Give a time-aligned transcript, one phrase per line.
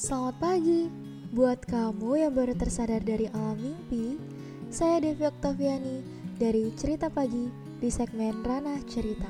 [0.00, 0.88] Selamat pagi
[1.36, 4.16] buat kamu yang baru tersadar dari alam mimpi.
[4.72, 6.00] Saya Devi Oktaviani
[6.40, 9.28] dari Cerita Pagi di segmen Ranah Cerita.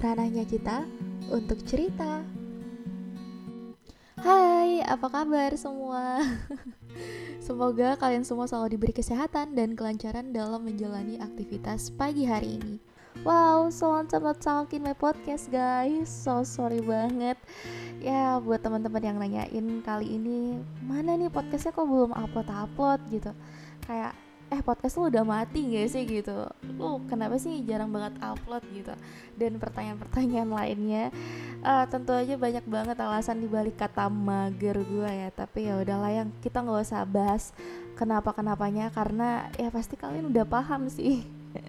[0.00, 0.88] Ranahnya kita
[1.28, 2.24] untuk cerita.
[4.16, 6.24] Hai, apa kabar semua?
[7.44, 12.80] Semoga kalian semua selalu diberi kesehatan dan kelancaran dalam menjalani aktivitas pagi hari ini.
[13.20, 13.92] Wow, so
[14.40, 16.08] talking my podcast guys.
[16.08, 17.36] So sorry banget
[18.06, 21.74] ya buat teman-teman yang nanyain kali ini mana nih podcastnya?
[21.74, 23.34] Kok belum upload upload gitu.
[23.82, 24.14] Kayak
[24.46, 26.06] eh podcast lu udah mati gak sih?
[26.06, 26.30] Gitu.
[26.78, 28.62] Lu kenapa sih jarang banget upload?
[28.70, 28.94] Gitu.
[29.34, 31.10] Dan pertanyaan-pertanyaan lainnya
[31.66, 35.34] uh, tentu aja banyak banget alasan dibalik kata mager gue ya.
[35.34, 37.50] Tapi ya udahlah yang kita nggak usah bahas
[37.98, 41.26] kenapa kenapanya karena ya pasti kalian udah paham sih.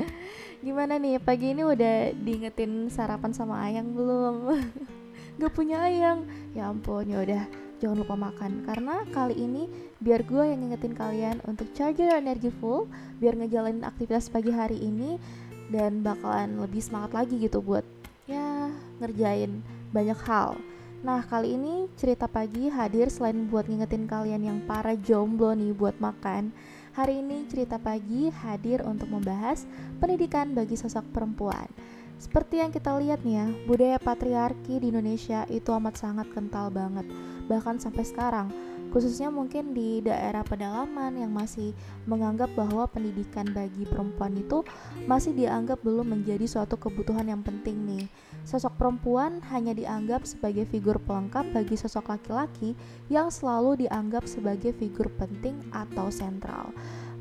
[0.65, 1.17] Gimana nih?
[1.17, 4.53] Pagi ini udah diingetin sarapan sama ayang belum
[5.37, 6.25] gak punya ayang.
[6.57, 7.43] Ya ampun ya udah.
[7.77, 8.65] Jangan lupa makan.
[8.65, 9.69] Karena kali ini
[10.01, 12.89] biar gue yang ngingetin kalian untuk charger energi full
[13.21, 15.21] biar ngejalanin aktivitas pagi hari ini
[15.69, 17.83] dan bakalan lebih semangat lagi gitu buat
[18.25, 18.69] ya
[19.01, 19.61] ngerjain
[19.93, 20.57] banyak hal.
[21.05, 25.97] Nah kali ini cerita pagi hadir selain buat ngingetin kalian yang para jomblo nih buat
[26.01, 26.49] makan.
[26.97, 29.69] Hari ini cerita pagi hadir untuk membahas
[30.01, 31.69] pendidikan bagi sosok perempuan
[32.17, 37.05] seperti yang kita lihat nih ya, budaya patriarki di Indonesia itu amat sangat kental banget,
[37.45, 38.49] bahkan sampai sekarang.
[38.87, 41.75] Khususnya mungkin di daerah pedalaman yang masih
[42.07, 44.63] menganggap bahwa pendidikan bagi perempuan itu
[45.05, 48.07] masih dianggap belum menjadi suatu kebutuhan yang penting nih.
[48.47, 52.79] Sosok perempuan hanya dianggap sebagai figur pelengkap bagi sosok laki-laki
[53.11, 56.71] yang selalu dianggap sebagai figur penting atau sentral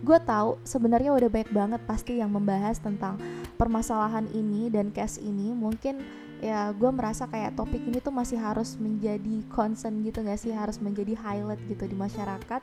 [0.07, 3.19] gue tahu sebenarnya udah banyak banget pasti yang membahas tentang
[3.59, 5.51] permasalahan ini dan case ini.
[5.51, 5.99] Mungkin
[6.39, 10.55] ya gue merasa kayak topik ini tuh masih harus menjadi concern gitu gak sih?
[10.55, 12.63] Harus menjadi highlight gitu di masyarakat.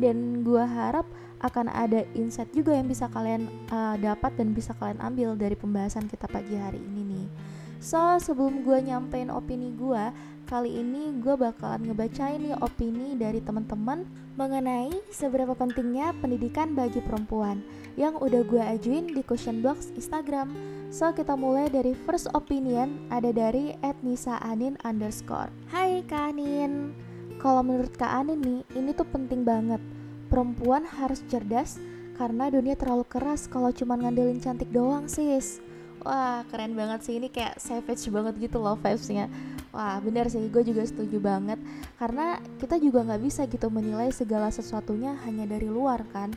[0.00, 1.04] Dan gue harap
[1.44, 6.10] akan ada insight juga yang bisa kalian uh, dapat dan bisa kalian ambil dari pembahasan
[6.10, 7.28] kita pagi hari ini nih
[7.78, 10.04] so sebelum gue nyampein opini gue
[10.48, 14.08] Kali ini gue bakalan ngebacain nih opini dari teman-teman
[14.40, 17.60] mengenai seberapa pentingnya pendidikan bagi perempuan
[18.00, 20.56] yang udah gue ajuin di question box Instagram.
[20.88, 25.52] So kita mulai dari first opinion ada dari @nisa_anin underscore.
[25.68, 26.96] Hai Kak Anin,
[27.36, 29.84] kalau menurut Kak Anin nih ini tuh penting banget.
[30.32, 31.76] Perempuan harus cerdas
[32.16, 35.60] karena dunia terlalu keras kalau cuma ngandelin cantik doang sis.
[36.02, 37.18] Wah keren banget sih.
[37.18, 39.26] Ini kayak savage banget gitu loh vibesnya.
[39.74, 40.42] Wah bener sih.
[40.50, 41.58] Gue juga setuju banget.
[41.98, 46.30] Karena kita juga gak bisa gitu menilai segala sesuatunya hanya dari luar kan?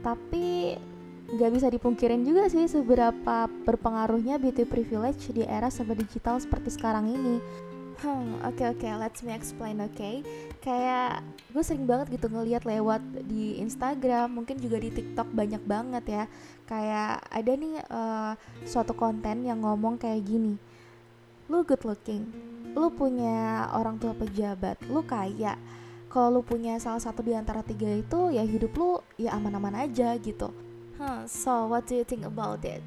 [0.00, 0.76] Tapi
[1.36, 7.10] gak bisa dipungkirin juga sih seberapa berpengaruhnya beauty privilege di era serba digital seperti sekarang
[7.10, 7.42] ini
[7.96, 9.96] Hmm, oke okay, oke, okay, let's me explain, oke.
[9.96, 10.20] Okay?
[10.60, 16.04] Kayak gue sering banget gitu ngeliat lewat di Instagram, mungkin juga di TikTok banyak banget
[16.04, 16.24] ya.
[16.68, 18.36] Kayak ada nih uh,
[18.68, 20.60] suatu konten yang ngomong kayak gini.
[21.48, 22.28] Lu good looking,
[22.76, 25.56] lu punya orang tua pejabat, lu kaya.
[26.12, 30.12] Kalau lu punya salah satu di antara tiga itu, ya hidup lu ya aman-aman aja
[30.20, 30.52] gitu.
[31.00, 32.84] Huh, so what do you think about it?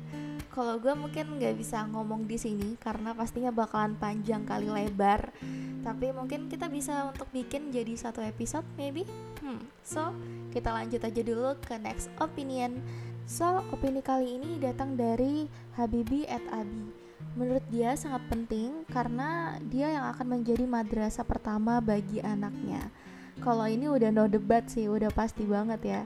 [0.60, 5.32] Kalau gue mungkin nggak bisa ngomong di sini karena pastinya bakalan panjang kali lebar.
[5.80, 9.08] Tapi mungkin kita bisa untuk bikin jadi satu episode maybe.
[9.40, 10.12] Hmm, so
[10.52, 12.84] kita lanjut aja dulu ke next opinion.
[13.24, 15.48] So opini kali ini datang dari
[15.80, 16.92] Habibi at Abi
[17.40, 22.92] menurut dia sangat penting karena dia yang akan menjadi madrasah pertama bagi anaknya.
[23.40, 26.02] Kalau ini udah no debat sih, udah pasti banget ya.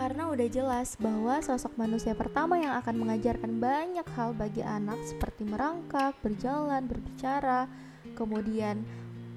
[0.00, 5.44] Karena udah jelas bahwa sosok manusia pertama yang akan mengajarkan banyak hal bagi anak seperti
[5.44, 7.68] merangkak, berjalan, berbicara,
[8.16, 8.80] kemudian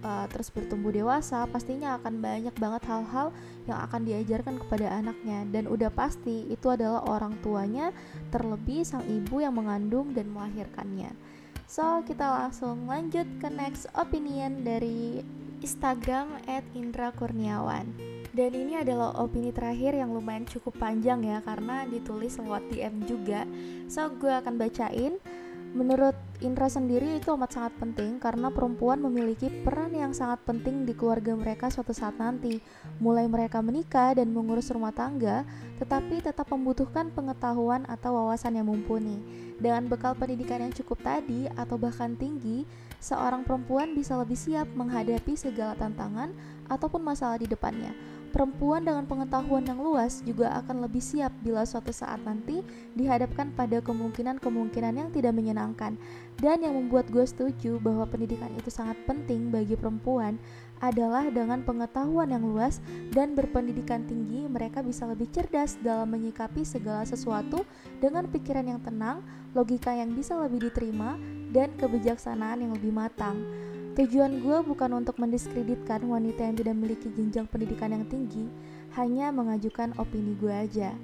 [0.08, 3.36] uh, terus bertumbuh dewasa pastinya akan banyak banget hal-hal
[3.68, 5.44] yang akan diajarkan kepada anaknya.
[5.52, 7.92] Dan udah pasti itu adalah orang tuanya
[8.32, 11.12] terlebih sang ibu yang mengandung dan melahirkannya.
[11.68, 15.28] So kita langsung lanjut ke next opinion dari
[15.60, 21.86] Instagram at Indra Kurniawan dan ini adalah opini terakhir yang lumayan cukup panjang ya karena
[21.86, 23.46] ditulis lewat DM juga
[23.86, 25.22] so gue akan bacain
[25.74, 30.94] Menurut Indra sendiri itu amat sangat penting karena perempuan memiliki peran yang sangat penting di
[30.94, 32.62] keluarga mereka suatu saat nanti.
[33.02, 35.42] Mulai mereka menikah dan mengurus rumah tangga,
[35.82, 39.18] tetapi tetap membutuhkan pengetahuan atau wawasan yang mumpuni.
[39.58, 42.70] Dengan bekal pendidikan yang cukup tadi atau bahkan tinggi,
[43.02, 46.38] seorang perempuan bisa lebih siap menghadapi segala tantangan
[46.70, 48.13] ataupun masalah di depannya.
[48.34, 52.66] Perempuan dengan pengetahuan yang luas juga akan lebih siap bila suatu saat nanti
[52.98, 55.94] dihadapkan pada kemungkinan-kemungkinan yang tidak menyenangkan.
[56.42, 60.42] Dan yang membuat gue setuju bahwa pendidikan itu sangat penting bagi perempuan
[60.82, 62.82] adalah dengan pengetahuan yang luas
[63.14, 67.62] dan berpendidikan tinggi, mereka bisa lebih cerdas dalam menyikapi segala sesuatu
[68.02, 69.22] dengan pikiran yang tenang,
[69.54, 71.22] logika yang bisa lebih diterima,
[71.54, 73.46] dan kebijaksanaan yang lebih matang.
[73.94, 78.50] Tujuan gue bukan untuk mendiskreditkan wanita yang tidak memiliki jenjang pendidikan yang tinggi,
[78.98, 80.98] hanya mengajukan opini gue aja.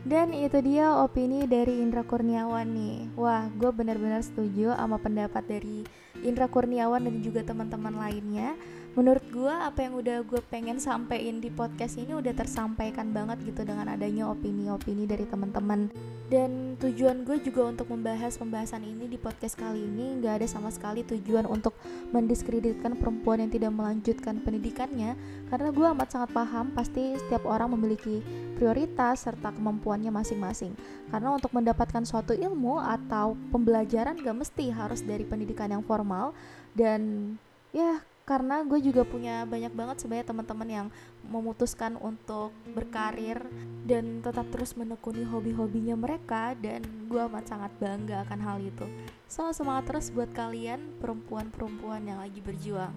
[0.00, 3.04] Dan itu dia opini dari Indra Kurniawan nih.
[3.20, 5.84] Wah, gue benar-benar setuju sama pendapat dari
[6.24, 8.56] Indra Kurniawan dan juga teman-teman lainnya
[8.98, 13.62] menurut gue apa yang udah gue pengen sampein di podcast ini udah tersampaikan banget gitu
[13.62, 15.90] dengan adanya opini-opini dari teman-teman.
[16.30, 20.70] Dan tujuan gue juga untuk membahas pembahasan ini di podcast kali ini nggak ada sama
[20.74, 21.74] sekali tujuan untuk
[22.10, 25.14] mendiskreditkan perempuan yang tidak melanjutkan pendidikannya
[25.50, 28.22] karena gue amat sangat paham pasti setiap orang memiliki
[28.58, 30.74] prioritas serta kemampuannya masing-masing.
[31.10, 36.34] Karena untuk mendapatkan suatu ilmu atau pembelajaran gak mesti harus dari pendidikan yang formal
[36.74, 37.34] dan
[37.70, 40.86] ya karena gue juga punya banyak banget sebenarnya teman-teman yang
[41.26, 43.42] memutuskan untuk berkarir
[43.82, 48.86] dan tetap terus menekuni hobi-hobinya mereka dan gue amat sangat bangga akan hal itu.
[49.26, 52.94] So semangat terus buat kalian perempuan-perempuan yang lagi berjuang.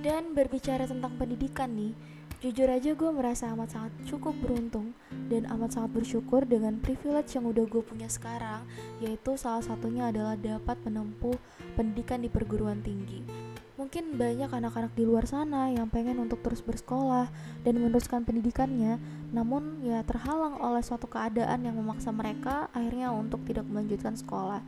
[0.00, 1.92] Dan berbicara tentang pendidikan nih
[2.40, 4.96] Jujur aja gue merasa amat sangat cukup beruntung
[5.28, 8.64] dan amat sangat bersyukur dengan privilege yang udah gue punya sekarang
[8.96, 11.36] Yaitu salah satunya adalah dapat menempuh
[11.76, 13.49] pendidikan di perguruan tinggi
[13.90, 17.26] Mungkin banyak anak-anak di luar sana yang pengen untuk terus bersekolah
[17.66, 19.02] dan meneruskan pendidikannya,
[19.34, 24.62] namun ya terhalang oleh suatu keadaan yang memaksa mereka akhirnya untuk tidak melanjutkan sekolah.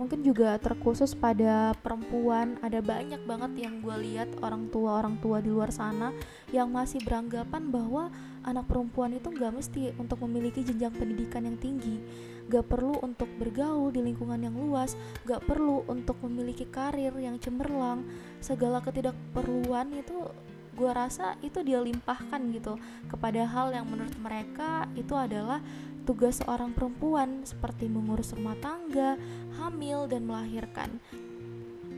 [0.00, 5.52] Mungkin juga terkhusus pada perempuan, ada banyak banget yang gue lihat orang tua-orang tua di
[5.52, 6.10] luar sana
[6.50, 8.08] yang masih beranggapan bahwa
[8.42, 12.02] anak perempuan itu gak mesti untuk memiliki jenjang pendidikan yang tinggi.
[12.50, 14.98] Gak perlu untuk bergaul di lingkungan yang luas,
[15.28, 18.02] gak perlu untuk memiliki karir yang cemerlang,
[18.42, 20.26] segala ketidakperluan itu
[20.72, 22.80] gue rasa itu dia limpahkan gitu.
[23.06, 25.60] Kepada hal yang menurut mereka itu adalah
[26.02, 29.16] tugas seorang perempuan seperti mengurus rumah tangga,
[29.62, 31.02] hamil, dan melahirkan.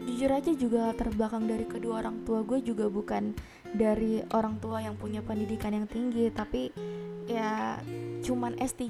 [0.04, 3.32] Jujur aja juga terbelakang dari kedua orang tua gue juga bukan
[3.72, 6.68] dari orang tua yang punya pendidikan yang tinggi, tapi
[7.24, 7.80] ya
[8.24, 8.84] cuman S3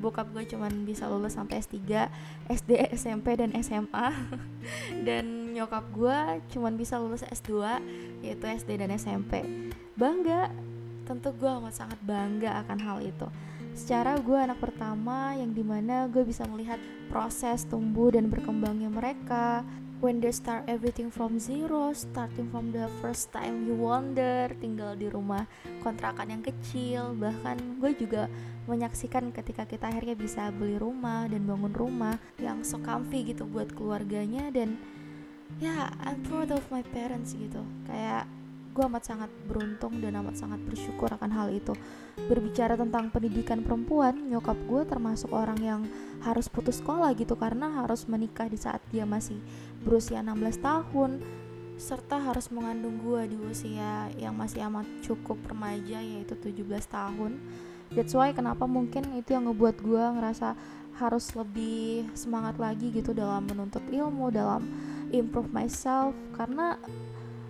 [0.00, 2.08] bokap gue cuman bisa lulus sampai S3
[2.52, 4.08] SD SMP dan SMA
[5.08, 6.18] dan nyokap gue
[6.52, 7.80] cuman bisa lulus S2
[8.24, 9.44] yaitu SD dan SMP
[9.96, 10.52] bangga
[11.04, 13.28] tentu gue amat sangat bangga akan hal itu
[13.74, 16.78] secara gue anak pertama yang di mana gue bisa melihat
[17.10, 19.66] proses tumbuh dan berkembangnya mereka.
[20.02, 25.08] When they start everything from zero, starting from the first time you wonder, tinggal di
[25.08, 25.48] rumah
[25.80, 28.28] kontrakan yang kecil, bahkan gue juga
[28.68, 33.72] menyaksikan ketika kita akhirnya bisa beli rumah dan bangun rumah yang so comfy gitu buat
[33.72, 34.52] keluarganya.
[34.52, 34.76] Dan
[35.56, 37.64] ya I'm proud of my parents gitu.
[37.88, 38.28] Kayak
[38.74, 41.70] gue amat sangat beruntung dan amat sangat bersyukur akan hal itu.
[42.26, 45.80] Berbicara tentang pendidikan perempuan nyokap gue termasuk orang yang
[46.26, 49.38] harus putus sekolah gitu karena harus menikah di saat dia masih
[49.86, 51.22] berusia 16 tahun
[51.78, 57.38] serta harus mengandung gue di usia yang masih amat cukup remaja yaitu 17 tahun.
[57.94, 60.58] That's why kenapa mungkin itu yang ngebuat gue ngerasa
[60.98, 64.66] harus lebih semangat lagi gitu dalam menuntut ilmu dalam
[65.10, 66.78] improve myself karena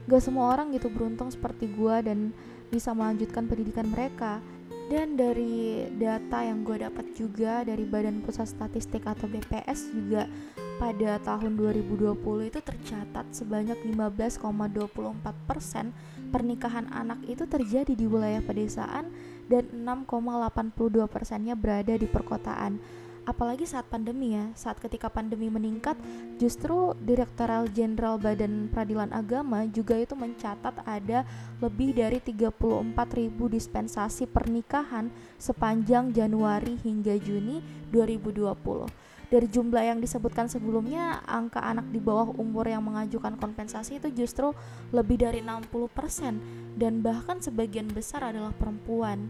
[0.04, 2.36] gak semua orang gitu beruntung seperti gue dan
[2.68, 4.44] bisa melanjutkan pendidikan mereka.
[4.84, 10.28] Dan dari data yang gue dapat juga dari Badan Pusat Statistik atau BPS juga
[10.76, 19.06] pada tahun 2020 itu tercatat sebanyak 15,24% pernikahan anak itu terjadi di wilayah pedesaan
[19.46, 22.82] dan 6,82 persennya berada di perkotaan
[23.24, 24.52] apalagi saat pandemi ya.
[24.56, 25.96] Saat ketika pandemi meningkat
[26.36, 31.24] justru Direktoral Jenderal Badan Peradilan Agama juga itu mencatat ada
[31.58, 35.08] lebih dari 34 ribu dispensasi pernikahan
[35.40, 37.60] sepanjang Januari hingga Juni
[37.92, 44.12] 2020 dari jumlah yang disebutkan sebelumnya angka anak di bawah umur yang mengajukan kompensasi itu
[44.14, 44.54] justru
[44.94, 49.26] lebih dari 60% dan bahkan sebagian besar adalah perempuan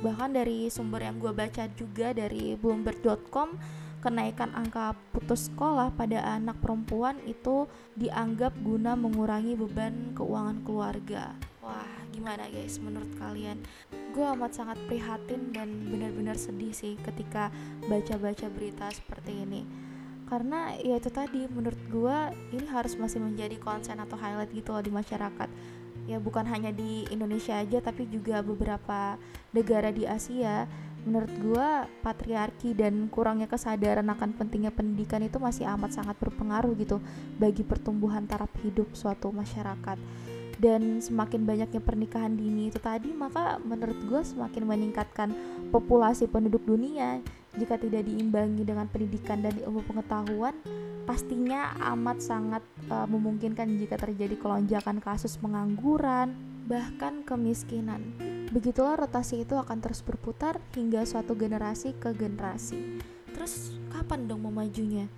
[0.00, 3.56] bahkan dari sumber yang gue baca juga dari bloomberg.com
[4.00, 7.68] kenaikan angka putus sekolah pada anak perempuan itu
[8.00, 11.36] dianggap guna mengurangi beban keuangan keluarga.
[11.60, 13.60] Wah gimana guys menurut kalian?
[14.16, 17.52] Gue amat sangat prihatin dan benar-benar sedih sih ketika
[17.86, 19.62] baca-baca berita seperti ini.
[20.24, 22.18] Karena ya itu tadi menurut gue
[22.56, 25.48] ini harus masih menjadi konsen atau highlight gitu loh di masyarakat
[26.08, 29.18] ya bukan hanya di Indonesia aja tapi juga beberapa
[29.52, 30.64] negara di Asia.
[31.00, 31.68] Menurut gue
[32.04, 37.00] patriarki dan kurangnya kesadaran akan pentingnya pendidikan itu masih amat sangat berpengaruh gitu
[37.40, 39.96] bagi pertumbuhan taraf hidup suatu masyarakat.
[40.60, 45.32] Dan semakin banyaknya pernikahan dini itu tadi maka menurut gue semakin meningkatkan
[45.72, 47.24] populasi penduduk dunia
[47.60, 50.56] jika tidak diimbangi dengan pendidikan dan ilmu pengetahuan
[51.04, 56.32] pastinya amat sangat uh, memungkinkan jika terjadi kelonjakan kasus pengangguran
[56.70, 58.14] bahkan kemiskinan.
[58.54, 63.02] Begitulah rotasi itu akan terus berputar hingga suatu generasi ke generasi.
[63.34, 65.10] Terus kapan dong memajunya?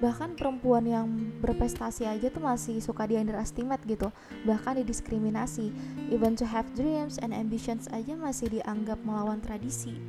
[0.00, 1.08] Bahkan perempuan yang
[1.44, 4.08] berprestasi aja tuh masih suka di underestimate gitu
[4.48, 5.72] bahkan didiskriminasi
[6.08, 10.00] even to have dreams and ambitions aja masih dianggap melawan tradisi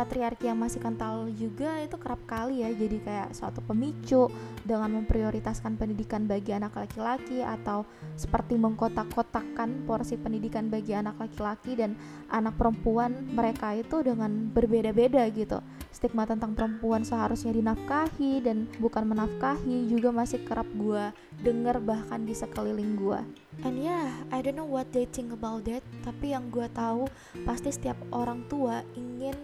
[0.00, 4.32] patriarki yang masih kental juga itu kerap kali ya jadi kayak suatu pemicu
[4.64, 7.84] dengan memprioritaskan pendidikan bagi anak laki-laki atau
[8.16, 12.00] seperti mengkotak-kotakkan porsi pendidikan bagi anak laki-laki dan
[12.32, 15.60] anak perempuan mereka itu dengan berbeda-beda gitu.
[15.92, 21.12] Stigma tentang perempuan seharusnya dinafkahi dan bukan menafkahi juga masih kerap gue
[21.44, 23.20] denger bahkan di sekeliling gue
[23.66, 27.10] and yeah I don't know what they think about that tapi yang gue tahu
[27.42, 29.34] pasti setiap orang tua ingin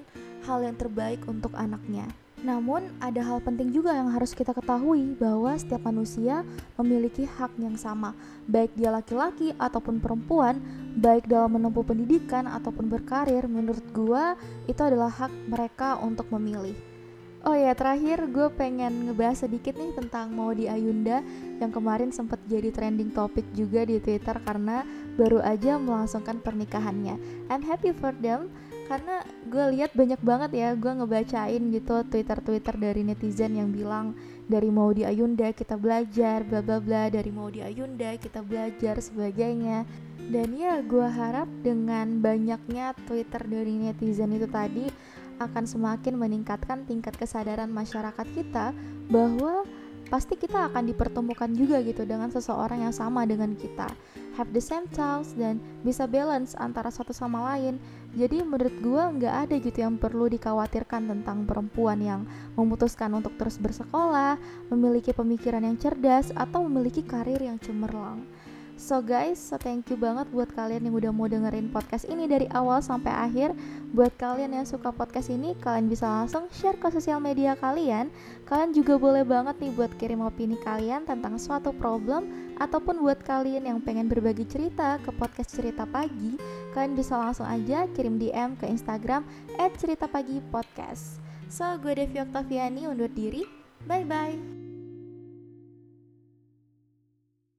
[0.46, 2.06] hal yang terbaik untuk anaknya.
[2.46, 6.46] Namun, ada hal penting juga yang harus kita ketahui bahwa setiap manusia
[6.78, 8.14] memiliki hak yang sama,
[8.46, 10.62] baik dia laki-laki ataupun perempuan,
[10.94, 13.48] baik dalam menempuh pendidikan ataupun berkarir.
[13.50, 14.38] Menurut gua,
[14.70, 16.76] itu adalah hak mereka untuk memilih.
[17.46, 21.22] Oh ya, terakhir gue pengen ngebahas sedikit nih tentang Maudi Ayunda
[21.62, 24.82] yang kemarin sempat jadi trending topik juga di Twitter karena
[25.14, 27.14] baru aja melangsungkan pernikahannya.
[27.46, 28.50] I'm happy for them
[28.86, 34.14] karena gue lihat banyak banget ya gue ngebacain gitu twitter twitter dari netizen yang bilang
[34.46, 37.10] dari mau di Ayunda kita belajar bla bla bla.
[37.10, 39.82] Dari mau di Ayunda kita belajar sebagainya.
[40.26, 44.86] Dan ya gue harap dengan banyaknya twitter dari netizen itu tadi
[45.38, 48.72] akan semakin meningkatkan tingkat kesadaran masyarakat kita
[49.12, 49.68] bahwa
[50.06, 53.90] pasti kita akan dipertemukan juga gitu dengan seseorang yang sama dengan kita.
[54.36, 57.80] Have the same thoughts dan bisa balance antara satu sama lain.
[58.14, 62.22] Jadi menurut gue nggak ada gitu yang perlu dikhawatirkan tentang perempuan yang
[62.54, 64.36] memutuskan untuk terus bersekolah
[64.72, 68.24] memiliki pemikiran yang cerdas atau memiliki karir yang cemerlang
[68.76, 72.44] So guys, so thank you banget buat kalian yang udah mau dengerin podcast ini dari
[72.52, 73.56] awal sampai akhir.
[73.96, 78.12] Buat kalian yang suka podcast ini, kalian bisa langsung share ke sosial media kalian.
[78.44, 83.64] Kalian juga boleh banget nih buat kirim opini kalian tentang suatu problem ataupun buat kalian
[83.64, 86.36] yang pengen berbagi cerita ke podcast cerita pagi,
[86.76, 89.24] kalian bisa langsung aja kirim DM ke Instagram
[89.56, 91.24] @ceritapagipodcast.
[91.48, 93.40] So, gue Devi Oktaviani undur diri.
[93.88, 94.55] Bye bye.